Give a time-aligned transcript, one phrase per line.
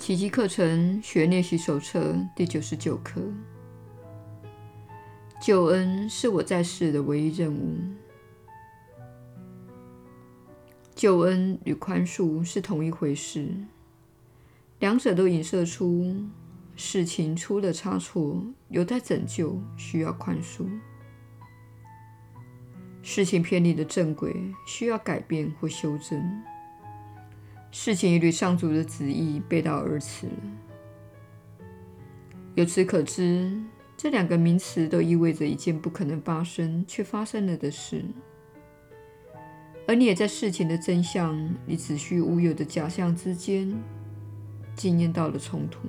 [0.00, 3.20] 奇迹课程学练习手册第九十九课：
[5.42, 7.76] 救恩是我在世的唯一任务。
[10.94, 13.54] 救恩与宽恕是同一回事，
[14.78, 16.16] 两者都影射出
[16.74, 20.64] 事情出了差错，有待拯救，需要宽恕；
[23.02, 24.34] 事情偏离了正轨，
[24.66, 26.18] 需要改变或修正；
[27.70, 31.66] 事情与上主的旨意背道而驰了。
[32.56, 33.56] 由此可知，
[33.96, 38.04] 这两个名词都意味着一件不可能发生却发生了的事。
[39.86, 43.72] 而你也在事情的真相与子虚乌有的假象之间，
[44.74, 45.88] 经验到了冲突。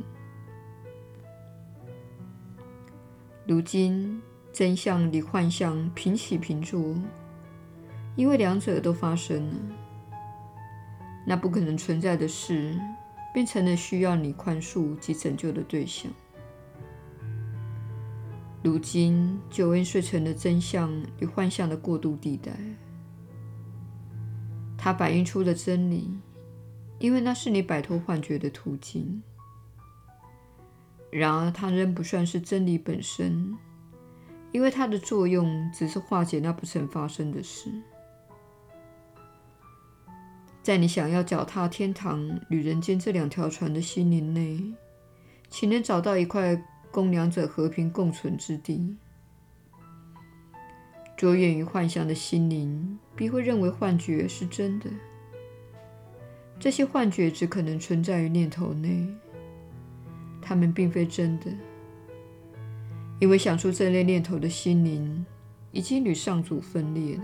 [3.48, 4.22] 如今，
[4.54, 6.96] 真相与幻象平起平坐，
[8.16, 9.56] 因为两者都发生了。
[11.26, 12.80] 那不可能存在的事，
[13.34, 16.12] 变成了需要你宽恕及拯救的对象。
[18.64, 22.52] 如今，救恩遂成了真相与幻象的过渡地带。
[24.78, 26.10] 它反映出了真理，
[27.00, 29.22] 因为那是你摆脱幻觉的途径。
[31.12, 33.56] 然而，它仍不算是真理本身，
[34.52, 37.72] 因为它的作用只是化解那不曾发生的事。
[40.64, 44.62] 在你想要脚踏天堂与人间这两条船的心灵内，
[45.50, 48.96] 请能找到一块供两者和平共存之地。
[51.18, 54.90] 着眼于幻象的心灵，必会认为幻觉是真的。
[56.60, 59.08] 这些幻觉只可能存在于念头内，
[60.42, 61.46] 它们并非真的，
[63.20, 65.26] 因为想出这类念头的心灵
[65.72, 67.24] 已经与上主分裂了。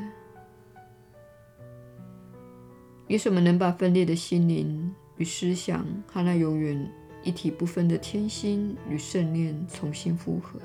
[3.07, 6.91] 有什么能把分裂的心灵与思想和那永远
[7.23, 10.59] 一体不分的天心与圣念重新复合？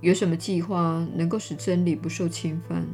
[0.00, 2.86] 有什么计划能够使真理不受侵犯，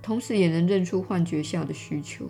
[0.00, 2.26] 同时也能认出幻觉下的需求，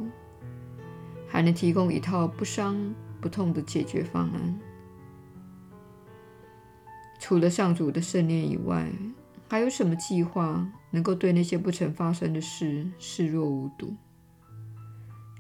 [1.29, 4.59] 还能提供一套不伤不痛的解决方案？
[7.21, 8.91] 除了上主的圣念以外，
[9.49, 13.95] 还有什么计划能够对那些不曾发生的事视若无睹，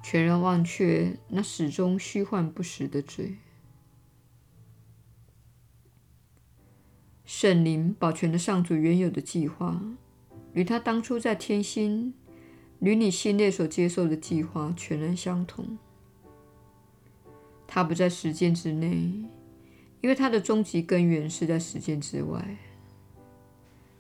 [0.03, 3.36] 全然忘却那始终虚幻不实的罪？
[7.25, 9.82] 圣灵保全了上主原有的计划，
[10.54, 12.14] 与他当初在天心
[12.81, 15.76] 与你心内所接受的计划全然相同。
[17.66, 19.12] 他不在时间之内，
[20.00, 22.56] 因为他的终极根源是在时间之外。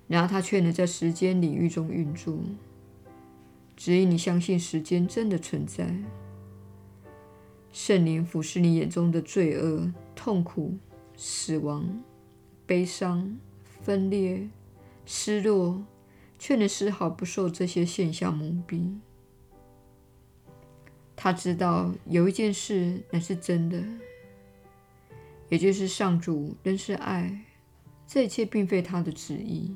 [0.06, 2.38] 然而，他却能在时间领域中运作，
[3.78, 5.94] 指引你相信时间真的存在。
[7.72, 10.76] 圣灵俯视你眼中的罪恶、痛苦、
[11.16, 12.02] 死亡。
[12.66, 13.38] 悲伤、
[13.80, 14.46] 分裂、
[15.06, 15.82] 失落，
[16.38, 18.98] 却能丝毫不受这些现象蒙蔽。
[21.16, 23.82] 他知道有一件事乃是真的，
[25.48, 27.44] 也就是上主仍是爱，
[28.06, 29.74] 这一切并非他的旨意。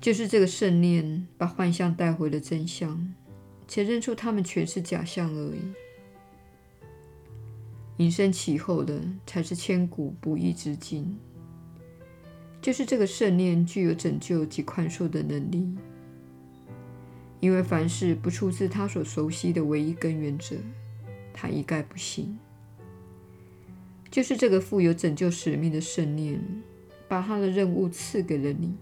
[0.00, 3.12] 就是这个圣念把幻象带回了真相，
[3.68, 5.60] 且认出它们全是假象而已。
[7.98, 11.18] 引申其后的才是千古不易之境，
[12.62, 15.68] 就是这个圣念具有拯救及宽恕的能力，
[17.40, 20.56] 因为凡事不出自他所熟悉的唯一根源者，
[21.34, 22.38] 他一概不信。
[24.10, 26.42] 就是这个负有拯救使命的圣念，
[27.06, 28.74] 把他的任务赐给了你，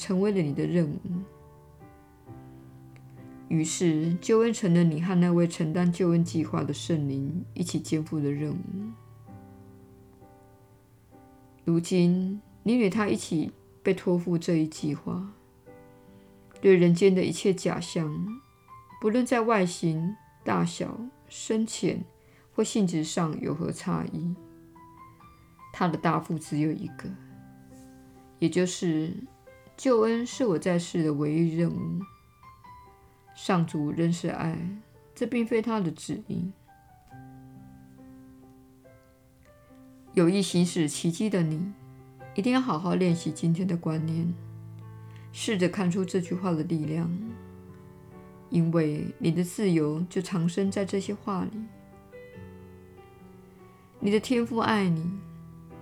[0.00, 0.98] 成为了你的任务。
[3.48, 8.56] 于是，救恩成了你和那位承担救恩计划的圣灵一起肩负的任务。
[11.66, 13.52] 如今，你与他一起
[13.82, 15.32] 被托付这一计划。
[16.62, 18.40] 对人间的一切假象，
[19.02, 20.14] 不论在外形、
[20.44, 20.98] 大小、
[21.28, 22.02] 深浅
[22.54, 24.34] 或性质上有何差异，
[25.72, 27.08] 他的答复只有一个，
[28.38, 29.12] 也就是
[29.80, 32.02] 救恩是我在世的唯一任务。
[33.34, 34.58] 上主仍是爱，
[35.14, 36.52] 这并非他的旨意。
[40.12, 41.72] 有意行使奇迹的你，
[42.34, 44.34] 一定要好好练习今天的观念，
[45.32, 47.10] 试着看出这句话的力量，
[48.50, 51.58] 因为你的自由就藏身在这些话里。
[53.98, 55.10] 你的天父爱你，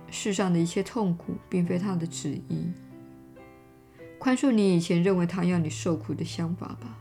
[0.09, 2.71] 世上的一切痛苦并非他的旨意。
[4.19, 6.97] 宽恕你以前认为他要你受苦的想法吧。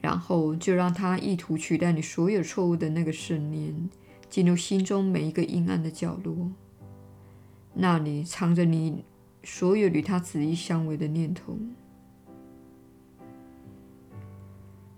[0.00, 3.90] 然后就让他意图取代你所有错误的那个圣念
[4.30, 6.50] 进入心中每一个阴暗的角落，
[7.74, 9.04] 那里藏着你
[9.42, 11.58] 所有与他旨意相违的念头。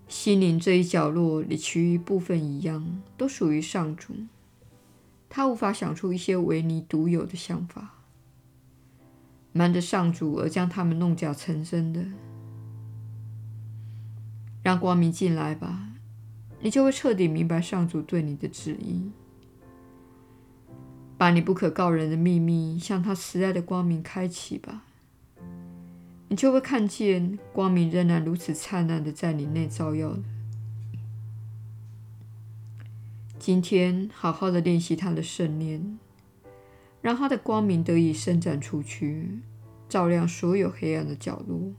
[0.07, 4.13] 心灵这一角落里，其余部分一样，都属于上主。
[5.29, 8.00] 他无法想出一些唯你独有的想法，
[9.53, 12.05] 瞒着上主而将他们弄假成真的。
[14.63, 15.89] 让光明进来吧，
[16.61, 19.11] 你就会彻底明白上主对你的旨意。
[21.17, 24.85] 把你不可告人的秘密向他慈爱的光明开启吧。
[26.29, 30.23] 你就会看见光明仍然如此灿烂的在你内照耀了。
[33.39, 35.99] 今天，好好的练习他的圣念，
[37.01, 39.41] 让他的光明得以伸展出去，
[39.89, 41.73] 照亮所有黑暗的角落，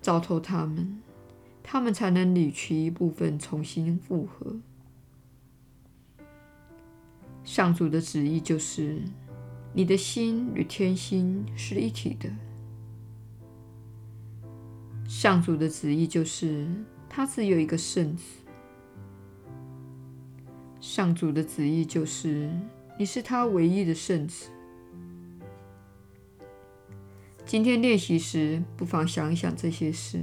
[0.00, 1.00] 照透他们，
[1.62, 4.56] 他们才能理去一部分重新复合。
[7.44, 9.02] 上主的旨意就是，
[9.72, 12.30] 你的心与天心是一体的。
[15.06, 16.66] 上主的旨意就是，
[17.08, 18.24] 他只有一个圣子。
[20.80, 22.50] 上主的旨意就是，
[22.98, 24.48] 你是他唯一的圣子。
[27.46, 30.18] 今天练习时，不妨想一想这些事，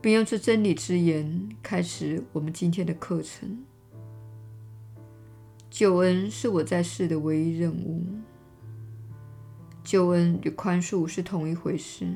[0.00, 3.64] 并用这真理之言开始我们今天的课程。
[5.68, 8.04] 救恩是我在世的唯一任务。
[9.82, 12.06] 救恩与宽恕是同一回事。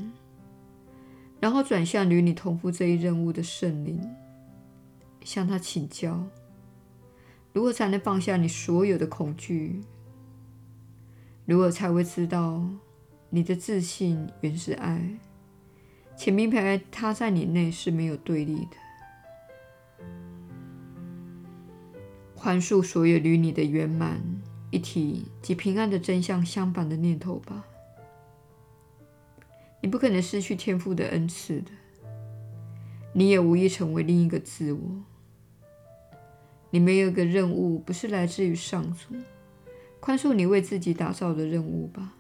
[1.41, 4.01] 然后转向与你同负这一任务的圣灵，
[5.25, 6.25] 向他请教，
[7.55, 9.81] 如何才能放下你所有的恐惧？
[11.47, 12.69] 如何才会知道
[13.31, 15.17] 你的自信原是爱，
[16.17, 20.05] 且明白它在你内是没有对立的？
[22.35, 24.21] 宽恕所有与你的圆满、
[24.73, 27.65] 一体及平安的真相相反的念头吧。
[29.81, 31.71] 你不可能失去天赋的恩赐的，
[33.13, 34.81] 你也无意成为另一个自我。
[36.75, 39.15] 你没有一个任务不是来自于上主，
[40.01, 42.17] 宽恕你为自己打造的任务吧。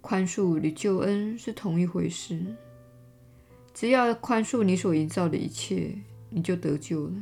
[0.00, 2.44] 宽恕与救恩是同一回事，
[3.72, 5.96] 只要宽恕你所营造的一切，
[6.28, 7.14] 你就得救了。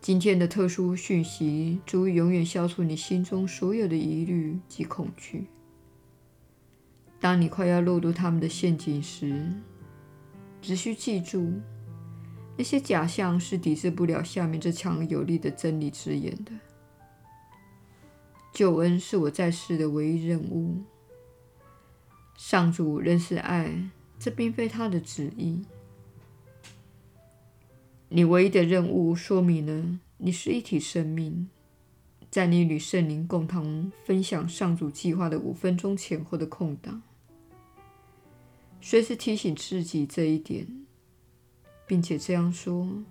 [0.00, 5.44] 今天的特殊讯息足以永远消除你心中所有的疑虑及恐惧。
[7.20, 9.52] 当你快要落入他们的陷阱时，
[10.62, 11.52] 只需记住，
[12.58, 16.50] 那些假象是抵制不了下面这强而有力的真理之言的。
[18.52, 20.82] 救恩是我在世的唯一任务。
[22.36, 23.88] 上主仍是爱，
[24.18, 25.64] 这并非他的旨意。
[28.08, 31.48] 你唯一的任务说明了你是一体生命。
[32.28, 37.00] 在你与圣灵共同分享上主计划的五分钟前后的空档。
[38.80, 40.66] 随时提醒自己这一点，
[41.88, 43.02] 并且这样说：“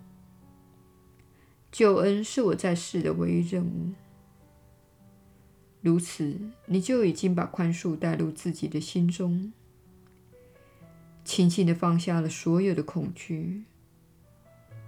[1.70, 3.92] 救恩是我在世的唯一任务。”
[5.82, 9.52] 如此，你就已经把宽恕带入自己的心中，
[11.24, 13.64] 轻轻的放下了所有的恐惧。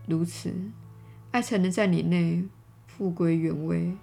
[0.06, 0.54] 如此，
[1.30, 2.44] 爱才能在你内
[2.86, 3.96] 复归原位，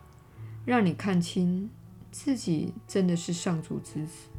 [0.65, 1.69] 让你看清
[2.11, 4.29] 自己真的是上主之子。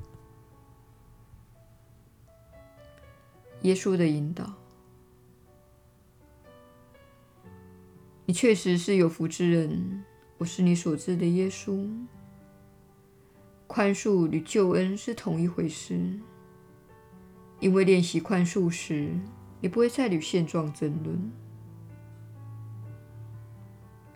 [3.62, 4.54] 耶稣的引导，
[8.28, 10.04] 你确实是有福之人。
[10.36, 11.88] 我是你所知的耶稣。
[13.66, 15.98] 宽恕与救恩是同一回事，
[17.58, 19.18] 因为练习宽恕时，
[19.62, 21.32] 你不会再与现状争论。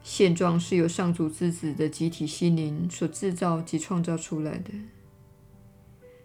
[0.02, 4.72] 现状是由上主之子的集体心灵所制造及创造出来的。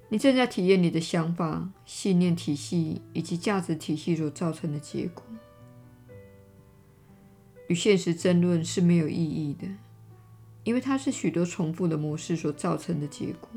[0.09, 5.23] 你正在体验你的想法、信念体系以及价值体系所造成的结果。
[7.67, 9.67] 与现实争论是没有意义的，
[10.63, 13.49] 因为它是许多重复的模式所造成的结果。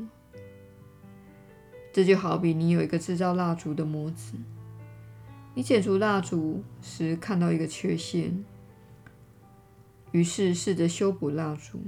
[1.93, 4.33] 这就好比你有一个制造蜡烛的模子，
[5.53, 8.45] 你剪除蜡烛时看到一个缺陷，
[10.11, 11.81] 于是试着修补蜡烛。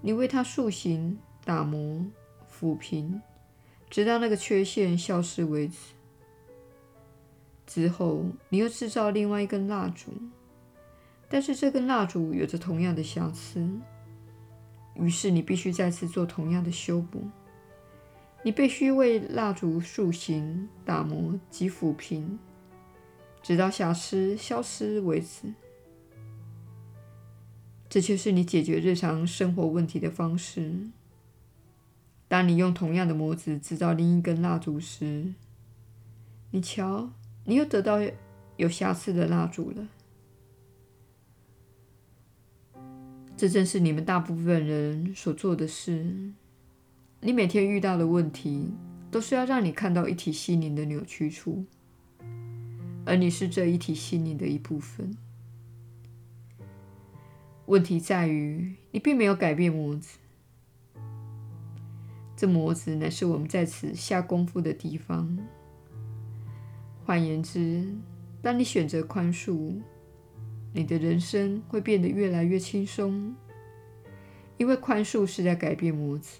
[0.00, 2.06] 你为它塑形、打磨、
[2.50, 3.20] 抚平。
[3.90, 5.74] 直到那个缺陷消失为止。
[7.66, 10.12] 之后，你又制造另外一根蜡烛，
[11.32, 13.64] 但是这根蜡烛有着同样的瑕疵，
[14.96, 17.22] 于是你必须再次做同样的修补，
[18.42, 22.36] 你必须为蜡烛塑形、打磨及抚平，
[23.44, 25.54] 直到瑕疵消失为止。
[27.88, 30.88] 这就是你解决日常生活问题的方式。
[32.26, 35.32] 当你用同样的模子制造另一根蜡烛时，
[36.50, 37.10] 你瞧，
[37.44, 37.98] 你又得到
[38.56, 39.88] 有瑕疵的蜡烛了。
[43.40, 46.06] 这正是你们大部分人所做的事。
[47.22, 48.70] 你每天遇到的问题，
[49.10, 51.64] 都是要让你看到一体心灵的扭曲处，
[53.06, 55.16] 而你是这一体心灵的一部分。
[57.64, 60.18] 问题在于，你并没有改变模子。
[62.36, 65.38] 这模子乃是我们在此下功夫的地方。
[67.06, 67.88] 换言之，
[68.42, 69.80] 当你选择宽恕，
[70.72, 73.34] 你的人生会变得越来越轻松，
[74.56, 76.38] 因为宽恕是在改变模子。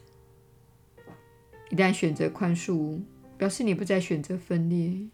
[1.71, 3.01] 一旦选择宽恕，
[3.37, 5.09] 表示你不再选择分裂，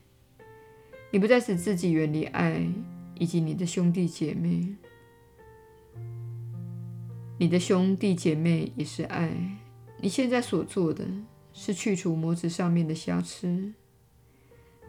[1.11, 2.67] 你不再使自己远离爱
[3.15, 4.75] 以及你的兄弟姐妹。
[7.39, 9.31] 你的兄弟姐妹也是爱。
[10.01, 11.07] 你现在所做的
[11.53, 13.73] 是去除模子上面的瑕疵，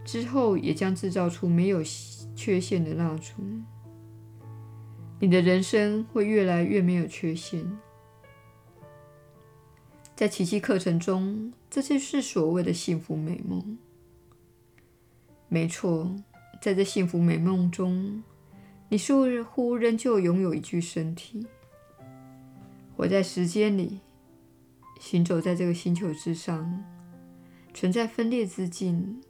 [0.05, 1.81] 之后也将制造出没有
[2.35, 3.33] 缺陷的蜡烛。
[5.19, 7.77] 你的人生会越来越没有缺陷。
[10.15, 13.77] 在奇迹课程中，这就是所谓的幸福美梦。
[15.47, 16.15] 没错，
[16.61, 18.23] 在这幸福美梦中，
[18.89, 21.47] 你似乎仍旧拥有一具身体。
[22.95, 23.99] 活在时间里，
[24.99, 26.83] 行走在这个星球之上，
[27.73, 29.21] 存在分裂之境。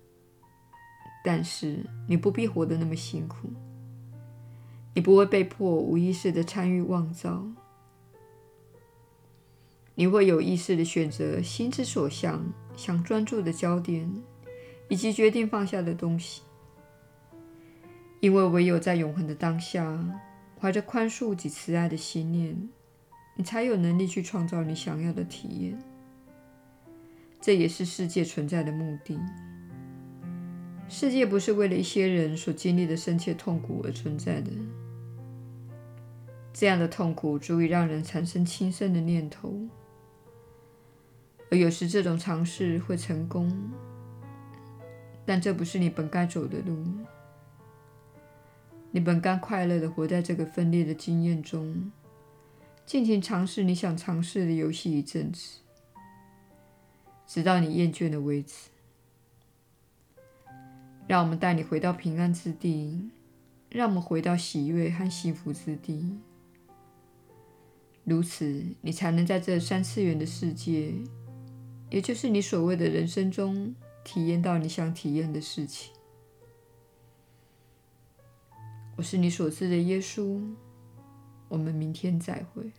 [1.23, 3.49] 但是你不必活得那么辛苦，
[4.97, 7.45] 你不会被迫无意识地参与妄造，
[9.93, 12.43] 你会有意识地选择心之所向，
[12.75, 14.11] 想专注的焦点，
[14.89, 16.41] 以及决定放下的东西。
[18.21, 20.03] 因为唯有在永恒的当下，
[20.59, 22.67] 怀着宽恕及慈爱的心念。
[23.35, 25.77] 你才有能力去创造你想要的体验。
[27.39, 29.19] 这也是世界存在的目的。
[30.89, 34.49] 世界不是为了一些人所经历的深切痛苦而存在的。
[36.59, 39.53] 这样的痛苦足以让人产生轻生的念头，
[41.51, 43.69] 而有时这种尝试会成功，
[45.23, 46.83] 但这不是你本该走的路。
[48.89, 51.91] 你本该快乐地活在这个分裂的经验中。
[52.87, 55.59] 尽情尝试你想尝试的游戏一阵子，
[57.27, 58.71] 直到你厌倦了为止。
[61.05, 63.11] 让我们带你回到平安之地，
[63.69, 66.17] 让我们回到喜悦和幸福之地。
[68.09, 70.93] 如此，你才能在这三次元的世界，
[71.89, 75.93] 也就是你所谓的人生中，体验到你想体验的事情。
[78.95, 80.41] 我是你所知的耶稣。
[81.49, 82.71] 我们明天再会。